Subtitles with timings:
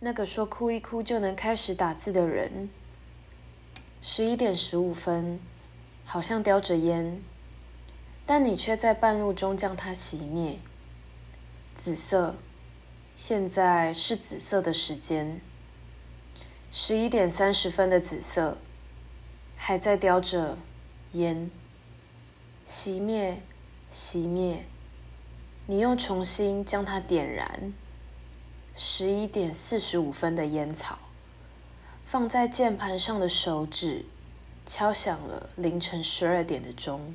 [0.00, 2.70] 那个说哭一哭就能开始打字的人。
[4.00, 5.40] 十一点十五分，
[6.04, 7.20] 好像叼着烟，
[8.24, 10.58] 但你却在半路中将它熄灭。
[11.74, 12.36] 紫色，
[13.16, 15.40] 现在是紫色的时间。
[16.70, 18.58] 十一点三十分的紫色，
[19.56, 20.58] 还在叼着
[21.12, 21.50] 烟。
[22.64, 23.42] 熄灭，
[23.90, 24.64] 熄灭。
[25.66, 27.72] 你又重新将它点燃。
[28.80, 31.00] 十一点四十五分的烟草。
[32.06, 34.06] 放在键盘上的手指
[34.64, 37.12] 敲响了凌晨十二点的钟。